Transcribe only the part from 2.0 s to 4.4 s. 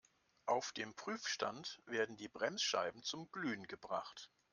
die Bremsscheiben zum Glühen gebracht.